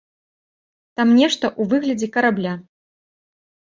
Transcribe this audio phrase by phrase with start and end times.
[1.01, 2.57] Там нешта ў выглядзе карабля.